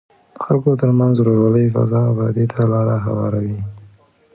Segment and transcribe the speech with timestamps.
[0.33, 3.59] د خلکو ترمنځ د ورورولۍ فضا ابادۍ ته لاره هواروي.